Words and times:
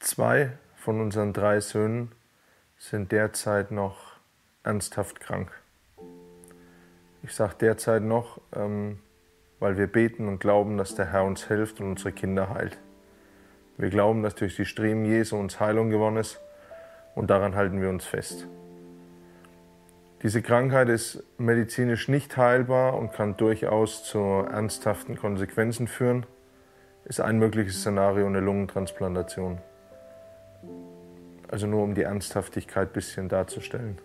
Zwei 0.00 0.52
von 0.76 0.98
unseren 0.98 1.34
drei 1.34 1.60
Söhnen 1.60 2.12
sind 2.78 3.12
derzeit 3.12 3.70
noch 3.70 4.16
ernsthaft 4.62 5.20
krank. 5.20 5.52
Ich 7.22 7.34
sage 7.34 7.56
derzeit 7.60 8.02
noch, 8.02 8.40
ähm, 8.56 9.00
weil 9.58 9.76
wir 9.76 9.86
beten 9.86 10.26
und 10.26 10.40
glauben, 10.40 10.78
dass 10.78 10.94
der 10.94 11.12
Herr 11.12 11.24
uns 11.24 11.44
hilft 11.44 11.80
und 11.80 11.90
unsere 11.90 12.12
Kinder 12.12 12.48
heilt. 12.48 12.78
Wir 13.76 13.90
glauben, 13.90 14.22
dass 14.22 14.34
durch 14.34 14.56
die 14.56 14.64
Striemen 14.64 15.04
Jesu 15.04 15.36
uns 15.36 15.60
Heilung 15.60 15.90
gewonnen 15.90 16.16
ist 16.16 16.40
und 17.14 17.28
daran 17.28 17.54
halten 17.54 17.82
wir 17.82 17.90
uns 17.90 18.06
fest. 18.06 18.46
Diese 20.22 20.40
Krankheit 20.40 20.88
ist 20.88 21.22
medizinisch 21.36 22.08
nicht 22.08 22.38
heilbar 22.38 22.94
und 22.94 23.12
kann 23.12 23.36
durchaus 23.36 24.02
zu 24.04 24.18
ernsthaften 24.18 25.16
Konsequenzen 25.16 25.88
führen. 25.88 26.24
Ist 27.04 27.20
ein 27.20 27.38
mögliches 27.38 27.80
Szenario 27.80 28.26
eine 28.26 28.40
Lungentransplantation. 28.40 29.60
Also 31.48 31.66
nur 31.66 31.82
um 31.82 31.94
die 31.94 32.02
Ernsthaftigkeit 32.02 32.88
ein 32.88 32.92
bisschen 32.92 33.28
darzustellen. 33.28 33.98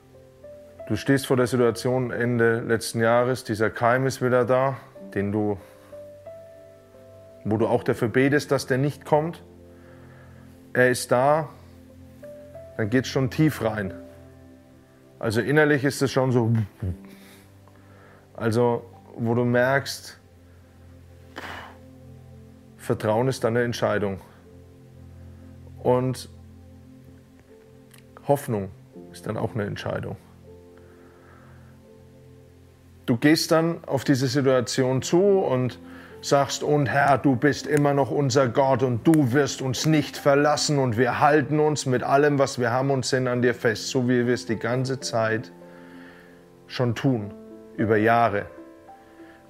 Du 0.87 0.95
stehst 0.95 1.25
vor 1.25 1.37
der 1.37 1.47
Situation 1.47 2.11
Ende 2.11 2.59
letzten 2.59 3.01
Jahres, 3.01 3.43
dieser 3.43 3.69
Keim 3.69 4.05
ist 4.05 4.21
wieder 4.21 4.45
da, 4.45 4.77
den 5.15 5.31
du, 5.31 5.57
wo 7.43 7.57
du 7.57 7.67
auch 7.67 7.83
dafür 7.83 8.07
betest, 8.07 8.51
dass 8.51 8.67
der 8.67 8.77
nicht 8.77 9.05
kommt. 9.05 9.43
Er 10.73 10.89
ist 10.89 11.11
da, 11.11 11.49
dann 12.77 12.89
geht 12.89 13.05
es 13.05 13.11
schon 13.11 13.31
tief 13.31 13.63
rein. 13.63 13.93
Also 15.17 15.41
innerlich 15.41 15.83
ist 15.83 16.01
es 16.01 16.11
schon 16.11 16.31
so, 16.31 16.51
also 18.35 18.85
wo 19.15 19.33
du 19.33 19.45
merkst, 19.45 20.19
Vertrauen 22.77 23.27
ist 23.27 23.43
deine 23.43 23.63
Entscheidung. 23.63 24.19
Und 25.81 26.29
Hoffnung 28.27 28.69
ist 29.11 29.27
dann 29.27 29.37
auch 29.37 29.53
eine 29.53 29.65
Entscheidung. 29.65 30.17
Du 33.05 33.17
gehst 33.17 33.51
dann 33.51 33.83
auf 33.85 34.03
diese 34.03 34.27
Situation 34.27 35.01
zu 35.01 35.21
und 35.21 35.79
sagst, 36.21 36.63
und 36.63 36.87
Herr, 36.87 37.19
du 37.19 37.35
bist 37.35 37.67
immer 37.67 37.93
noch 37.93 38.09
unser 38.09 38.47
Gott 38.47 38.81
und 38.81 39.05
du 39.05 39.31
wirst 39.31 39.61
uns 39.61 39.85
nicht 39.85 40.17
verlassen 40.17 40.79
und 40.79 40.97
wir 40.97 41.19
halten 41.19 41.59
uns 41.59 41.85
mit 41.85 42.01
allem, 42.01 42.39
was 42.39 42.57
wir 42.57 42.71
haben 42.71 42.89
und 42.89 43.05
sind 43.05 43.27
an 43.27 43.43
dir 43.43 43.53
fest, 43.53 43.89
so 43.89 44.09
wie 44.09 44.25
wir 44.25 44.33
es 44.33 44.47
die 44.47 44.57
ganze 44.57 44.99
Zeit 44.99 45.51
schon 46.65 46.95
tun, 46.95 47.31
über 47.77 47.97
Jahre. 47.97 48.47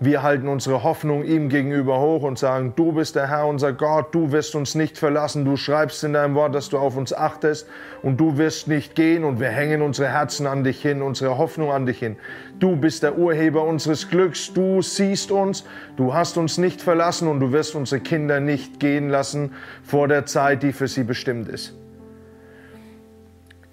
Wir 0.06 0.22
halten 0.22 0.48
unsere 0.48 0.84
Hoffnung 0.84 1.24
ihm 1.24 1.50
gegenüber 1.50 2.00
hoch 2.00 2.22
und 2.22 2.38
sagen, 2.38 2.74
du 2.76 2.92
bist 2.92 3.16
der 3.16 3.28
Herr, 3.28 3.48
unser 3.48 3.74
Gott, 3.74 4.14
du 4.14 4.32
wirst 4.32 4.54
uns 4.54 4.76
nicht 4.76 5.00
verlassen, 5.00 5.46
du 5.46 5.58
schreibst 5.58 6.04
in 6.04 6.14
deinem 6.14 6.36
Wort, 6.36 6.54
dass 6.54 6.70
du 6.70 6.78
auf 6.78 6.96
uns 6.96 7.12
achtest 7.12 7.68
und 8.04 8.20
du 8.20 8.38
wirst 8.38 8.68
nicht 8.68 8.94
gehen 8.94 9.24
und 9.24 9.40
wir 9.40 9.48
hängen 9.48 9.82
unsere 9.82 10.10
Herzen 10.10 10.46
an 10.46 10.64
dich 10.64 10.80
hin, 10.80 11.02
unsere 11.02 11.40
Hoffnung 11.40 11.72
an 11.72 11.88
dich 11.88 11.98
hin. 11.98 12.18
Du 12.60 12.76
bist 12.76 13.02
der 13.02 13.18
Urheber 13.18 13.64
unseres 13.64 14.08
Glücks, 14.08 14.54
du 14.54 14.84
siehst 14.84 15.32
uns, 15.32 15.66
du 15.98 16.14
hast 16.14 16.38
uns 16.38 16.60
nicht 16.60 16.84
verlassen 16.84 17.28
und 17.28 17.40
du 17.40 17.52
wirst 17.52 17.74
unsere 17.74 18.00
Kinder 18.00 18.40
nicht 18.40 18.80
gehen 18.80 19.10
lassen 19.10 19.54
vor 19.84 20.08
der 20.08 20.28
Zeit, 20.28 20.62
die 20.62 20.72
für 20.72 20.88
sie 20.88 21.04
bestimmt 21.04 21.50
ist. 21.50 21.76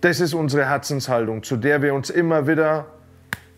Das 0.01 0.19
ist 0.19 0.33
unsere 0.33 0.65
Herzenshaltung, 0.65 1.43
zu 1.43 1.59
der 1.59 1.83
wir 1.83 1.93
uns 1.93 2.09
immer 2.09 2.47
wieder 2.47 2.87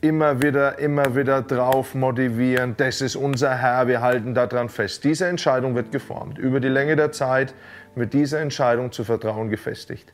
immer 0.05 0.43
wieder, 0.43 0.79
immer 0.79 1.17
wieder 1.17 1.41
drauf 1.41 1.95
motivieren, 1.95 2.75
das 2.77 3.01
ist 3.01 3.17
unser 3.17 3.57
Herr, 3.57 3.89
wir 3.89 4.03
halten 4.03 4.35
daran 4.35 4.69
fest. 4.69 5.03
Diese 5.03 5.27
Entscheidung 5.27 5.75
wird 5.75 5.91
geformt. 5.93 6.39
Über 6.39 6.61
die 6.61 6.69
Länge 6.69 6.95
der 6.95 7.11
Zeit 7.11 7.55
wird 7.95 8.13
diese 8.13 8.39
Entscheidung 8.39 8.93
zu 8.93 9.03
Vertrauen 9.03 9.49
gefestigt. 9.49 10.13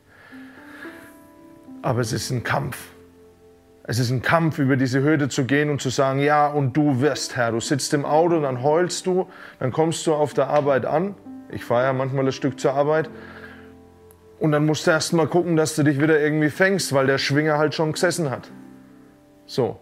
Aber 1.81 1.99
es 1.99 2.13
ist 2.13 2.31
ein 2.31 2.43
Kampf. 2.43 2.77
Es 3.83 3.99
ist 3.99 4.11
ein 4.11 4.21
Kampf, 4.21 4.59
über 4.59 4.77
diese 4.77 5.03
Hürde 5.03 5.27
zu 5.27 5.43
gehen 5.43 5.69
und 5.69 5.81
zu 5.81 5.89
sagen, 5.89 6.19
ja, 6.19 6.47
und 6.47 6.77
du 6.77 7.01
wirst, 7.01 7.35
Herr. 7.35 7.51
Du 7.51 7.59
sitzt 7.59 7.93
im 7.93 8.05
Auto, 8.05 8.39
dann 8.39 8.63
heulst 8.63 9.05
du, 9.07 9.27
dann 9.59 9.73
kommst 9.73 10.07
du 10.07 10.13
auf 10.13 10.33
der 10.33 10.47
Arbeit 10.47 10.85
an. 10.85 11.15
Ich 11.51 11.65
fahre 11.65 11.85
ja 11.85 11.93
manchmal 11.93 12.25
ein 12.25 12.31
Stück 12.31 12.61
zur 12.61 12.73
Arbeit. 12.75 13.09
Und 14.39 14.53
dann 14.53 14.65
musst 14.65 14.87
du 14.87 14.91
erst 14.91 15.11
mal 15.11 15.27
gucken, 15.27 15.57
dass 15.57 15.75
du 15.75 15.83
dich 15.83 15.99
wieder 15.99 16.17
irgendwie 16.17 16.49
fängst, 16.49 16.93
weil 16.93 17.07
der 17.07 17.17
Schwinger 17.17 17.57
halt 17.57 17.75
schon 17.75 17.91
gesessen 17.91 18.29
hat. 18.29 18.49
So. 19.51 19.77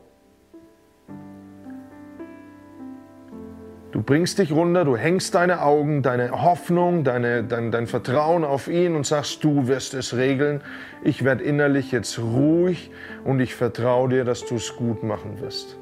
Du 3.92 4.02
bringst 4.02 4.40
dich 4.40 4.52
runter, 4.52 4.84
du 4.84 4.98
hängst 4.98 5.36
deine 5.36 5.62
Augen, 5.62 6.02
deine 6.02 6.32
Hoffnung, 6.32 7.04
deine, 7.04 7.44
dein, 7.44 7.70
dein 7.70 7.86
Vertrauen 7.86 8.44
auf 8.44 8.68
ihn 8.68 8.96
und 8.96 9.06
sagst, 9.06 9.44
du 9.44 9.68
wirst 9.68 9.94
es 9.94 10.16
regeln. 10.16 10.62
Ich 11.04 11.24
werde 11.24 11.44
innerlich 11.44 11.92
jetzt 11.92 12.18
ruhig 12.18 12.90
und 13.24 13.42
ich 13.42 13.54
vertraue 13.54 14.10
dir, 14.10 14.26
dass 14.26 14.44
du 14.44 14.56
es 14.56 14.76
gut 14.76 15.04
machen 15.04 15.40
wirst. 15.40 15.78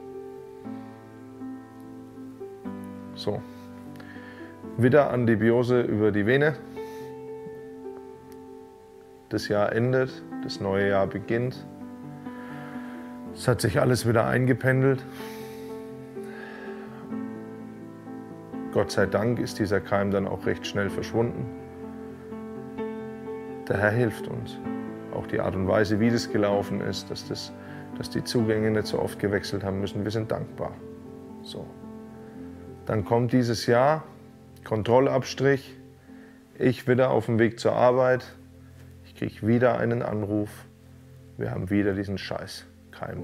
So. 3.16 3.42
Wieder 4.78 5.12
Antibiose 5.12 5.80
über 5.80 6.12
die 6.12 6.26
Vene. 6.26 6.58
Das 9.30 9.48
Jahr 9.48 9.72
endet, 9.72 10.12
das 10.44 10.60
neue 10.60 10.90
Jahr 10.90 11.08
beginnt. 11.08 11.66
Es 13.38 13.48
hat 13.48 13.62
sich 13.62 13.80
alles 13.80 14.08
wieder 14.08 14.26
eingependelt. 14.26 15.06
Gott 18.74 18.92
sei 18.92 19.06
Dank 19.06 19.40
ist 19.40 19.60
dieser 19.60 19.80
Keim 19.80 20.10
dann 20.10 20.28
auch 20.28 20.46
recht 20.48 20.66
schnell 20.66 20.90
verschwunden. 20.90 21.46
Der 23.68 23.78
Herr 23.78 23.92
hilft 23.92 24.28
uns. 24.28 24.58
Auch 25.14 25.28
die 25.28 25.40
Art 25.40 25.56
und 25.56 25.68
Weise, 25.68 26.00
wie 26.00 26.10
das 26.10 26.32
gelaufen 26.32 26.82
ist, 26.82 27.12
dass, 27.12 27.28
das, 27.28 27.54
dass 27.98 28.10
die 28.10 28.24
Zugänge 28.24 28.72
nicht 28.72 28.88
so 28.88 29.00
oft 29.00 29.20
gewechselt 29.20 29.64
haben 29.64 29.80
müssen, 29.82 30.04
wir 30.04 30.12
sind 30.12 30.32
dankbar. 30.32 30.72
So. 31.44 31.66
Dann 32.88 33.06
kommt 33.06 33.34
dieses 33.34 33.68
Jahr, 33.68 34.04
Kontrollabstrich, 34.64 35.78
ich 36.58 36.88
wieder 36.88 37.12
auf 37.12 37.28
dem 37.28 37.38
Weg 37.38 37.60
zur 37.60 37.74
Arbeit, 37.74 38.26
ich 39.06 39.16
kriege 39.16 39.46
wieder 39.46 39.78
einen 39.78 40.02
Anruf, 40.02 40.50
wir 41.38 41.52
haben 41.52 41.70
wieder 41.70 41.94
diesen 41.94 42.18
Scheiß. 42.18 42.66
Keim. 43.00 43.24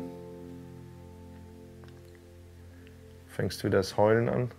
Fängst 3.27 3.63
wieder 3.63 3.77
das 3.77 3.97
Heulen 3.97 4.29
an. 4.29 4.51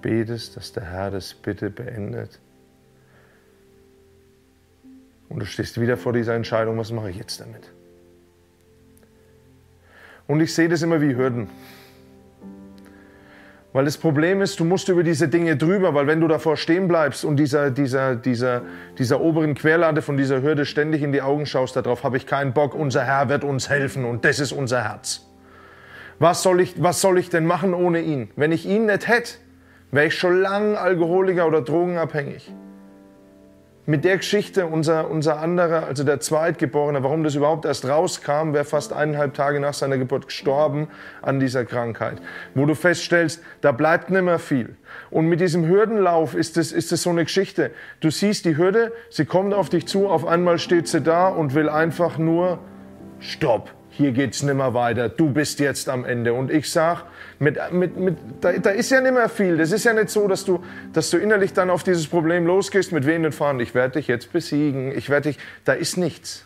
Betest, 0.00 0.56
dass 0.56 0.72
der 0.72 0.84
Herr 0.84 1.10
das 1.10 1.34
bitte 1.34 1.70
beendet. 1.70 2.40
Und 5.28 5.40
du 5.40 5.46
stehst 5.46 5.80
wieder 5.80 5.96
vor 5.96 6.12
dieser 6.12 6.34
Entscheidung, 6.34 6.78
was 6.78 6.92
mache 6.92 7.10
ich 7.10 7.16
jetzt 7.16 7.40
damit? 7.40 7.72
Und 10.26 10.40
ich 10.40 10.54
sehe 10.54 10.68
das 10.68 10.80
immer 10.82 11.00
wie 11.00 11.14
Hürden. 11.14 11.50
Weil 13.74 13.86
das 13.86 13.98
Problem 13.98 14.40
ist, 14.40 14.60
du 14.60 14.64
musst 14.64 14.88
über 14.88 15.02
diese 15.02 15.26
Dinge 15.26 15.56
drüber, 15.56 15.94
weil 15.94 16.06
wenn 16.06 16.20
du 16.20 16.28
davor 16.28 16.56
stehen 16.56 16.86
bleibst 16.86 17.24
und 17.24 17.36
dieser, 17.36 17.72
dieser, 17.72 18.14
dieser, 18.14 18.62
dieser 18.98 19.20
oberen 19.20 19.56
Querlade 19.56 20.00
von 20.00 20.16
dieser 20.16 20.42
Hürde 20.42 20.64
ständig 20.64 21.02
in 21.02 21.10
die 21.10 21.20
Augen 21.20 21.44
schaust, 21.44 21.74
darauf 21.74 22.04
habe 22.04 22.16
ich 22.16 22.24
keinen 22.24 22.52
Bock, 22.52 22.76
unser 22.76 23.02
Herr 23.02 23.28
wird 23.28 23.42
uns 23.42 23.68
helfen 23.68 24.04
und 24.04 24.24
das 24.24 24.38
ist 24.38 24.52
unser 24.52 24.84
Herz. 24.84 25.26
Was 26.20 26.44
soll 26.44 26.60
ich, 26.60 26.80
was 26.80 27.00
soll 27.00 27.18
ich 27.18 27.30
denn 27.30 27.46
machen 27.46 27.74
ohne 27.74 28.00
ihn? 28.00 28.30
Wenn 28.36 28.52
ich 28.52 28.64
ihn 28.64 28.86
nicht 28.86 29.08
hätte, 29.08 29.32
wäre 29.90 30.06
ich 30.06 30.14
schon 30.14 30.40
lang 30.40 30.76
Alkoholiker 30.76 31.48
oder 31.48 31.60
drogenabhängig 31.60 32.52
mit 33.86 34.04
der 34.04 34.16
Geschichte 34.16 34.66
unser, 34.66 35.10
unser 35.10 35.40
anderer, 35.40 35.86
also 35.86 36.04
der 36.04 36.20
Zweitgeborene, 36.20 37.02
warum 37.02 37.22
das 37.22 37.34
überhaupt 37.34 37.64
erst 37.64 37.86
rauskam, 37.86 38.52
wäre 38.52 38.64
fast 38.64 38.92
eineinhalb 38.92 39.34
Tage 39.34 39.60
nach 39.60 39.74
seiner 39.74 39.98
Geburt 39.98 40.26
gestorben 40.26 40.88
an 41.20 41.38
dieser 41.38 41.64
Krankheit. 41.64 42.18
Wo 42.54 42.64
du 42.64 42.74
feststellst, 42.74 43.42
da 43.60 43.72
bleibt 43.72 44.10
nicht 44.10 44.22
mehr 44.22 44.38
viel. 44.38 44.76
Und 45.10 45.26
mit 45.26 45.40
diesem 45.40 45.66
Hürdenlauf 45.66 46.34
ist 46.34 46.56
es, 46.56 46.72
ist 46.72 46.88
so 46.88 47.10
eine 47.10 47.24
Geschichte. 47.24 47.72
Du 48.00 48.10
siehst 48.10 48.46
die 48.46 48.56
Hürde, 48.56 48.92
sie 49.10 49.26
kommt 49.26 49.52
auf 49.52 49.68
dich 49.68 49.86
zu, 49.86 50.08
auf 50.08 50.26
einmal 50.26 50.58
steht 50.58 50.88
sie 50.88 51.02
da 51.02 51.28
und 51.28 51.54
will 51.54 51.68
einfach 51.68 52.16
nur 52.16 52.58
Stopp 53.20 53.70
hier 53.96 54.10
geht's 54.10 54.42
nimmer 54.42 54.74
weiter, 54.74 55.08
du 55.08 55.30
bist 55.30 55.60
jetzt 55.60 55.88
am 55.88 56.04
Ende. 56.04 56.34
Und 56.34 56.50
ich 56.50 56.70
sag, 56.70 57.04
mit, 57.38 57.58
mit, 57.72 57.96
mit, 57.96 58.16
da, 58.40 58.52
da 58.52 58.70
ist 58.70 58.90
ja 58.90 59.00
nimmer 59.00 59.28
viel. 59.28 59.56
Das 59.56 59.72
ist 59.72 59.84
ja 59.84 59.92
nicht 59.92 60.10
so, 60.10 60.28
dass 60.28 60.44
du, 60.44 60.62
dass 60.92 61.10
du 61.10 61.18
innerlich 61.18 61.52
dann 61.52 61.70
auf 61.70 61.82
dieses 61.82 62.06
Problem 62.06 62.46
losgehst 62.46 62.92
mit 62.92 63.06
wehenden 63.06 63.32
Fahnen. 63.32 63.60
Ich 63.60 63.74
werde 63.74 63.98
dich 63.98 64.08
jetzt 64.08 64.32
besiegen, 64.32 64.92
ich 64.96 65.10
werde 65.10 65.30
dich, 65.30 65.38
da 65.64 65.72
ist 65.72 65.96
nichts. 65.96 66.44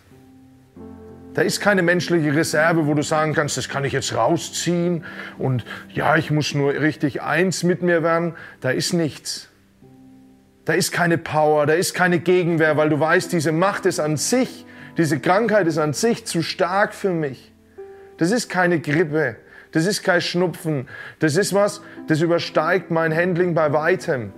Da 1.35 1.43
ist 1.43 1.61
keine 1.61 1.83
menschliche 1.83 2.35
Reserve, 2.35 2.87
wo 2.87 2.95
du 2.95 3.03
sagen 3.03 3.35
kannst, 3.35 3.57
das 3.57 3.69
kann 3.69 3.85
ich 3.85 3.93
jetzt 3.93 4.15
rausziehen 4.15 5.05
und 5.39 5.65
ja, 5.93 6.17
ich 6.17 6.31
muss 6.31 6.55
nur 6.55 6.73
richtig 6.73 7.23
eins 7.23 7.63
mit 7.63 7.83
mir 7.83 8.03
werden. 8.03 8.35
Da 8.61 8.71
ist 8.71 8.93
nichts. 8.93 9.49
Da 10.65 10.73
ist 10.73 10.91
keine 10.91 11.17
Power, 11.17 11.67
da 11.67 11.75
ist 11.75 11.95
keine 11.95 12.19
Gegenwehr, 12.19 12.77
weil 12.77 12.89
du 12.89 12.99
weißt, 12.99 13.33
diese 13.33 13.53
Macht 13.53 13.87
ist 13.87 14.01
an 14.01 14.17
sich 14.17 14.67
diese 14.99 15.21
Krankheit 15.21 15.69
ist 15.69 15.79
an 15.79 15.93
sich 15.93 16.27
zu 16.27 16.43
stark 16.43 16.93
für 16.93 17.11
mich. 17.11 17.53
Das 18.17 18.33
ist 18.33 18.49
keine 18.49 18.81
Grippe. 18.81 19.37
Das 19.73 19.87
ist 19.87 20.03
kein 20.03 20.21
Schnupfen. 20.21 20.89
Das 21.19 21.37
ist 21.37 21.53
was, 21.53 21.83
das 22.07 22.21
übersteigt 22.21 22.91
mein 22.91 23.15
Handling 23.15 23.55
bei 23.55 23.73
weitem. 23.73 24.33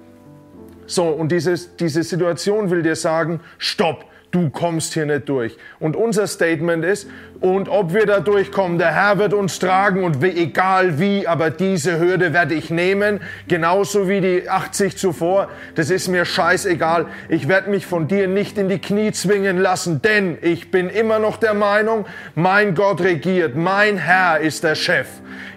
So, 0.87 1.09
und 1.09 1.31
dieses, 1.31 1.77
diese 1.77 2.03
Situation 2.03 2.71
will 2.71 2.82
dir 2.82 2.97
sagen, 2.97 3.41
stopp, 3.59 4.06
du 4.31 4.50
kommst 4.50 4.94
hier 4.94 5.06
nicht 5.06 5.29
durch. 5.29 5.56
Und 5.79 5.97
unser 5.97 6.27
Statement 6.27 6.85
ist, 6.85 7.09
und 7.41 7.69
ob 7.69 7.94
wir 7.94 8.06
da 8.06 8.21
durchkommen, 8.21 8.79
der 8.79 8.94
Herr 8.94 9.19
wird 9.19 9.32
uns 9.32 9.59
tragen 9.59 10.05
und 10.05 10.23
egal 10.23 10.99
wie, 10.99 11.27
aber 11.27 11.50
diese 11.50 11.99
Hürde 11.99 12.32
werde 12.32 12.55
ich 12.55 12.71
nehmen, 12.71 13.21
genauso 13.49 14.09
wie 14.09 14.21
die 14.21 14.49
80 14.49 14.97
zuvor. 14.99 15.49
Das 15.75 15.91
ist 15.91 16.09
mir 16.09 16.25
scheißegal. 16.25 17.06
Ich 17.29 17.49
werde 17.49 17.71
mich 17.71 17.87
von 17.87 18.09
dir 18.09 18.29
nicht 18.29 18.59
in 18.59 18.69
die 18.69 18.79
Knie 18.79 19.12
zwingen 19.12 19.59
lassen, 19.59 20.03
denn 20.03 20.37
ich 20.43 20.71
bin 20.71 20.91
immer 20.91 21.19
noch 21.19 21.38
der 21.38 21.55
Meinung, 21.55 22.05
mein 22.35 22.75
Gott 22.75 23.00
regiert, 23.00 23.56
mein 23.56 23.97
Herr 23.97 24.41
ist 24.41 24.62
der 24.62 24.75
Chef. 24.75 25.09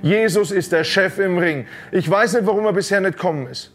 Jesus 0.02 0.52
ist 0.52 0.72
der 0.72 0.84
Chef 0.84 1.20
im 1.20 1.38
Ring. 1.38 1.68
Ich 1.92 2.10
weiß 2.10 2.34
nicht, 2.34 2.46
warum 2.46 2.66
er 2.66 2.74
bisher 2.74 3.02
nicht 3.02 3.18
kommen 3.18 3.48
ist. 3.48 3.72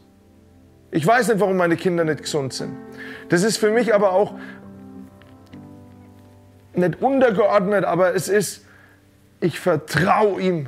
Ich 0.90 1.06
weiß 1.06 1.28
nicht, 1.28 1.40
warum 1.40 1.58
meine 1.58 1.76
Kinder 1.76 2.04
nicht 2.04 2.22
gesund 2.22 2.54
sind. 2.54 2.74
Das 3.28 3.42
ist 3.42 3.58
für 3.58 3.70
mich 3.70 3.94
aber 3.94 4.12
auch 4.12 4.34
nicht 6.78 7.02
untergeordnet, 7.02 7.84
aber 7.84 8.14
es 8.14 8.28
ist, 8.28 8.64
ich 9.40 9.60
vertraue 9.60 10.40
ihm. 10.40 10.66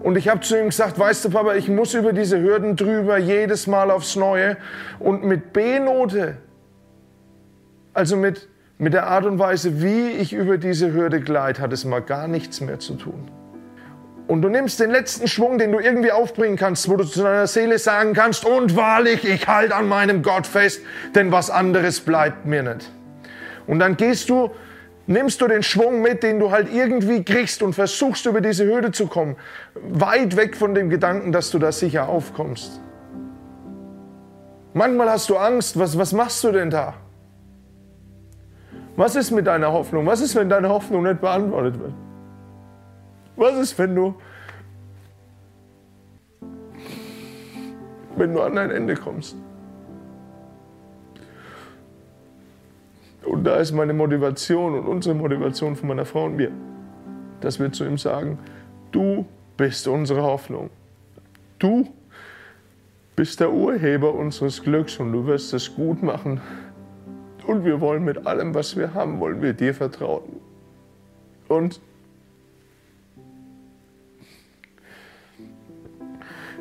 Und 0.00 0.16
ich 0.16 0.28
habe 0.28 0.40
zu 0.40 0.58
ihm 0.58 0.66
gesagt, 0.66 0.98
weißt 0.98 1.24
du, 1.24 1.30
Papa, 1.30 1.54
ich 1.54 1.68
muss 1.68 1.94
über 1.94 2.12
diese 2.12 2.40
Hürden 2.40 2.76
drüber, 2.76 3.18
jedes 3.18 3.66
Mal 3.66 3.90
aufs 3.90 4.16
Neue. 4.16 4.56
Und 4.98 5.24
mit 5.24 5.52
B-Note, 5.52 6.36
also 7.94 8.16
mit, 8.16 8.48
mit 8.78 8.92
der 8.92 9.06
Art 9.06 9.24
und 9.24 9.38
Weise, 9.38 9.82
wie 9.82 10.10
ich 10.10 10.32
über 10.32 10.58
diese 10.58 10.92
Hürde 10.92 11.20
gleite, 11.20 11.62
hat 11.62 11.72
es 11.72 11.84
mal 11.84 12.02
gar 12.02 12.28
nichts 12.28 12.60
mehr 12.60 12.78
zu 12.78 12.94
tun. 12.94 13.30
Und 14.26 14.42
du 14.42 14.48
nimmst 14.48 14.80
den 14.80 14.90
letzten 14.90 15.28
Schwung, 15.28 15.56
den 15.56 15.70
du 15.70 15.78
irgendwie 15.78 16.10
aufbringen 16.10 16.56
kannst, 16.56 16.88
wo 16.88 16.96
du 16.96 17.04
zu 17.04 17.22
deiner 17.22 17.46
Seele 17.46 17.78
sagen 17.78 18.12
kannst, 18.12 18.44
und 18.44 18.74
wahrlich, 18.74 19.24
ich 19.24 19.46
halte 19.46 19.74
an 19.74 19.88
meinem 19.88 20.22
Gott 20.22 20.46
fest, 20.46 20.82
denn 21.14 21.30
was 21.30 21.48
anderes 21.48 22.00
bleibt 22.00 22.44
mir 22.44 22.62
nicht. 22.62 22.90
Und 23.68 23.78
dann 23.78 23.96
gehst 23.96 24.28
du 24.28 24.50
nimmst 25.06 25.40
du 25.40 25.46
den 25.46 25.62
Schwung 25.62 26.02
mit, 26.02 26.22
den 26.22 26.38
du 26.38 26.50
halt 26.50 26.72
irgendwie 26.72 27.24
kriegst 27.24 27.62
und 27.62 27.74
versuchst 27.74 28.26
über 28.26 28.40
diese 28.40 28.66
Hürde 28.66 28.92
zu 28.92 29.06
kommen. 29.06 29.36
Weit 29.74 30.36
weg 30.36 30.56
von 30.56 30.74
dem 30.74 30.90
Gedanken, 30.90 31.32
dass 31.32 31.50
du 31.50 31.58
da 31.58 31.72
sicher 31.72 32.08
aufkommst. 32.08 32.80
Manchmal 34.74 35.10
hast 35.10 35.30
du 35.30 35.36
Angst, 35.36 35.78
was, 35.78 35.96
was 35.96 36.12
machst 36.12 36.44
du 36.44 36.52
denn 36.52 36.70
da? 36.70 36.94
Was 38.96 39.14
ist 39.14 39.30
mit 39.30 39.46
deiner 39.46 39.72
Hoffnung? 39.72 40.06
Was 40.06 40.20
ist, 40.20 40.34
wenn 40.34 40.48
deine 40.48 40.68
Hoffnung 40.68 41.02
nicht 41.02 41.20
beantwortet 41.20 41.78
wird? 41.78 41.92
Was 43.36 43.56
ist, 43.56 43.78
wenn 43.78 43.94
du, 43.94 44.14
wenn 48.16 48.32
du 48.32 48.40
an 48.40 48.54
dein 48.56 48.70
Ende 48.70 48.94
kommst? 48.96 49.36
Und 53.36 53.44
da 53.44 53.56
ist 53.56 53.72
meine 53.72 53.92
Motivation 53.92 54.78
und 54.78 54.86
unsere 54.86 55.14
Motivation 55.14 55.76
von 55.76 55.88
meiner 55.88 56.06
Frau 56.06 56.24
und 56.24 56.36
mir, 56.36 56.50
dass 57.42 57.60
wir 57.60 57.70
zu 57.70 57.84
ihm 57.84 57.98
sagen, 57.98 58.38
du 58.92 59.26
bist 59.58 59.86
unsere 59.88 60.22
Hoffnung. 60.22 60.70
Du 61.58 61.86
bist 63.14 63.38
der 63.40 63.52
Urheber 63.52 64.14
unseres 64.14 64.62
Glücks 64.62 64.96
und 64.96 65.12
du 65.12 65.26
wirst 65.26 65.52
es 65.52 65.74
gut 65.74 66.02
machen. 66.02 66.40
Und 67.46 67.66
wir 67.66 67.82
wollen 67.82 68.06
mit 68.06 68.26
allem, 68.26 68.54
was 68.54 68.74
wir 68.74 68.94
haben, 68.94 69.20
wollen 69.20 69.42
wir 69.42 69.52
dir 69.52 69.74
vertrauen. 69.74 70.40
Und 71.48 71.78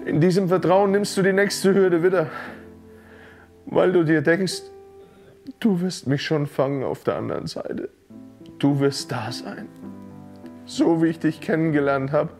in 0.05 0.19
diesem 0.19 0.49
Vertrauen 0.49 0.91
nimmst 0.91 1.15
du 1.15 1.21
die 1.21 1.31
nächste 1.31 1.73
Hürde 1.73 2.03
wieder, 2.03 2.29
weil 3.65 3.93
du 3.93 4.03
dir 4.03 4.21
denkst, 4.21 4.74
du 5.59 5.81
wirst 5.81 6.07
mich 6.07 6.23
schon 6.23 6.47
fangen 6.47 6.83
auf 6.83 7.03
der 7.03 7.15
anderen 7.15 7.47
Seite. 7.47 7.89
Du 8.59 8.79
wirst 8.79 9.11
da 9.11 9.31
sein. 9.31 9.67
So 10.65 11.01
wie 11.03 11.07
ich 11.07 11.19
dich 11.19 11.41
kennengelernt 11.41 12.11
habe, 12.11 12.31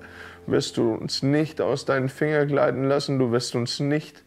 wirst 0.48 0.78
du 0.78 0.94
uns 0.94 1.24
nicht 1.24 1.62
aus 1.62 1.86
deinen 1.86 2.10
Fingern 2.10 2.48
gleiten 2.48 2.84
lassen, 2.84 3.20
du 3.20 3.32
wirst 3.32 3.56
uns 3.56 3.80
nicht 3.80 4.24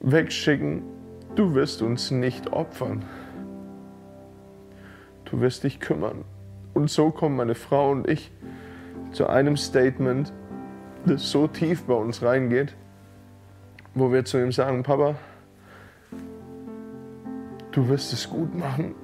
wegschicken, 0.00 0.82
du 1.34 1.54
wirst 1.54 1.82
uns 1.82 2.10
nicht 2.10 2.52
opfern. 2.52 3.04
Du 5.24 5.40
wirst 5.40 5.64
dich 5.64 5.80
kümmern. 5.80 6.24
Und 6.74 6.90
so 6.90 7.10
kommen 7.10 7.36
meine 7.36 7.54
Frau 7.54 7.90
und 7.90 8.08
ich 8.08 8.30
zu 9.12 9.26
einem 9.26 9.56
Statement, 9.56 10.32
das 11.06 11.30
so 11.30 11.46
tief 11.46 11.84
bei 11.84 11.94
uns 11.94 12.22
reingeht, 12.22 12.76
wo 13.94 14.12
wir 14.12 14.24
zu 14.24 14.38
ihm 14.38 14.52
sagen, 14.52 14.82
Papa, 14.82 15.16
du 17.78 17.88
wirst 17.88 18.12
es 18.12 18.28
gut 18.28 18.56
machen 18.56 18.96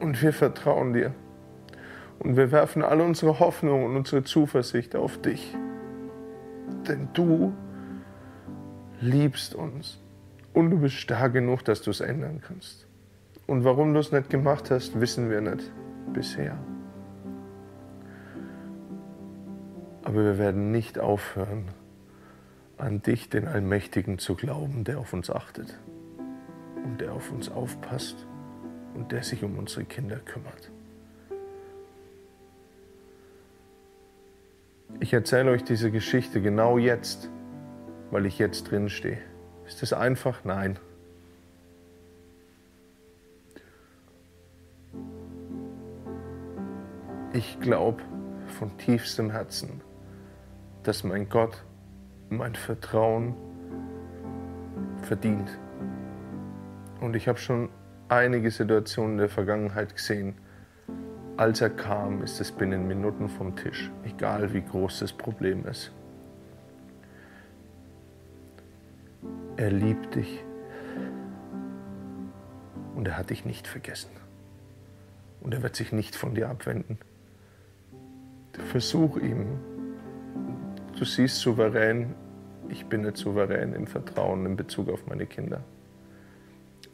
und 0.00 0.20
wir 0.20 0.32
vertrauen 0.32 0.92
dir. 0.92 1.14
Und 2.18 2.36
wir 2.36 2.50
werfen 2.50 2.82
alle 2.82 3.04
unsere 3.04 3.38
Hoffnung 3.38 3.84
und 3.84 3.96
unsere 3.96 4.24
Zuversicht 4.24 4.96
auf 4.96 5.20
dich. 5.22 5.54
Denn 6.88 7.08
du 7.12 7.54
liebst 9.00 9.54
uns 9.54 10.00
und 10.54 10.70
du 10.70 10.78
bist 10.80 10.96
stark 10.96 11.34
genug, 11.34 11.64
dass 11.64 11.82
du 11.82 11.90
es 11.90 12.00
ändern 12.00 12.40
kannst. 12.44 12.88
Und 13.46 13.62
warum 13.62 13.94
du 13.94 14.00
es 14.00 14.10
nicht 14.10 14.28
gemacht 14.28 14.72
hast, 14.72 15.00
wissen 15.00 15.30
wir 15.30 15.40
nicht 15.40 15.70
bisher. 16.12 16.58
Aber 20.02 20.16
wir 20.16 20.38
werden 20.38 20.72
nicht 20.72 20.98
aufhören, 20.98 21.68
an 22.76 23.02
dich, 23.02 23.28
den 23.28 23.46
Allmächtigen, 23.46 24.18
zu 24.18 24.34
glauben, 24.34 24.82
der 24.82 24.98
auf 24.98 25.12
uns 25.12 25.30
achtet 25.30 25.78
und 26.86 27.00
der 27.00 27.12
auf 27.12 27.32
uns 27.32 27.48
aufpasst 27.48 28.16
und 28.94 29.10
der 29.10 29.24
sich 29.24 29.42
um 29.42 29.58
unsere 29.58 29.84
Kinder 29.84 30.16
kümmert. 30.18 30.70
Ich 35.00 35.12
erzähle 35.12 35.50
euch 35.50 35.64
diese 35.64 35.90
Geschichte 35.90 36.40
genau 36.40 36.78
jetzt, 36.78 37.28
weil 38.12 38.24
ich 38.24 38.38
jetzt 38.38 38.70
drin 38.70 38.88
stehe. 38.88 39.18
Ist 39.66 39.82
es 39.82 39.92
einfach? 39.92 40.44
Nein. 40.44 40.78
Ich 47.32 47.58
glaube 47.60 48.00
von 48.46 48.78
tiefstem 48.78 49.30
Herzen, 49.30 49.82
dass 50.84 51.02
mein 51.02 51.28
Gott 51.28 51.64
mein 52.30 52.54
Vertrauen 52.54 53.34
verdient. 55.02 55.58
Und 57.00 57.14
ich 57.14 57.28
habe 57.28 57.38
schon 57.38 57.68
einige 58.08 58.50
Situationen 58.50 59.12
in 59.12 59.18
der 59.18 59.28
Vergangenheit 59.28 59.94
gesehen. 59.94 60.34
Als 61.36 61.60
er 61.60 61.70
kam, 61.70 62.22
ist 62.22 62.40
es 62.40 62.50
binnen 62.50 62.88
Minuten 62.88 63.28
vom 63.28 63.54
Tisch, 63.56 63.90
egal 64.04 64.54
wie 64.54 64.62
groß 64.62 65.00
das 65.00 65.12
Problem 65.12 65.66
ist. 65.66 65.92
Er 69.58 69.70
liebt 69.70 70.14
dich 70.14 70.42
und 72.94 73.06
er 73.06 73.18
hat 73.18 73.30
dich 73.30 73.44
nicht 73.44 73.66
vergessen. 73.66 74.10
Und 75.40 75.52
er 75.52 75.62
wird 75.62 75.76
sich 75.76 75.92
nicht 75.92 76.16
von 76.16 76.34
dir 76.34 76.48
abwenden. 76.48 76.98
Versuch 78.70 79.18
ihm. 79.18 79.58
Du 80.98 81.04
siehst 81.04 81.36
souverän, 81.40 82.14
ich 82.68 82.86
bin 82.86 83.02
nicht 83.02 83.18
souverän 83.18 83.74
im 83.74 83.86
Vertrauen 83.86 84.46
in 84.46 84.56
Bezug 84.56 84.88
auf 84.88 85.06
meine 85.06 85.26
Kinder. 85.26 85.62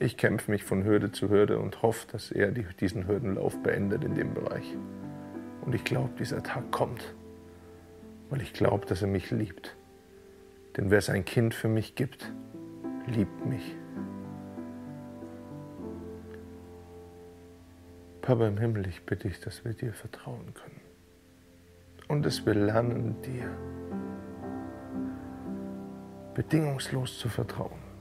Ich 0.03 0.17
kämpfe 0.17 0.51
mich 0.51 0.65
von 0.65 0.83
Hürde 0.83 1.13
zu 1.13 1.29
Hürde 1.29 1.61
und 1.61 1.81
hoffe, 1.83 2.09
dass 2.11 2.33
er 2.33 2.51
diesen 2.51 3.07
Hürdenlauf 3.07 3.63
beendet 3.63 4.03
in 4.03 4.17
dem 4.17 4.35
Bereich. 4.35 4.77
Und 5.61 5.77
ich 5.77 5.85
glaube, 5.85 6.11
dieser 6.19 6.43
Tag 6.43 6.73
kommt, 6.73 7.15
weil 8.29 8.43
ich 8.43 8.53
glaube, 8.53 8.85
dass 8.85 9.03
er 9.03 9.07
mich 9.07 9.31
liebt. 9.31 9.77
Denn 10.77 10.91
wer 10.91 11.03
sein 11.03 11.25
Kind 11.25 11.55
für 11.55 11.69
mich 11.69 11.95
gibt, 11.95 12.33
liebt 13.07 13.47
mich. 13.47 13.77
Papa 18.23 18.49
im 18.49 18.59
Himmel, 18.59 18.89
ich 18.89 19.07
bitte 19.07 19.29
dich, 19.29 19.39
dass 19.39 19.65
wir 19.65 19.73
dir 19.73 19.93
vertrauen 19.93 20.53
können. 20.53 20.81
Und 22.09 22.27
dass 22.27 22.45
wir 22.45 22.55
lernen, 22.55 23.23
dir 23.23 23.49
bedingungslos 26.35 27.21
zu 27.21 27.29
vertrauen. 27.29 27.92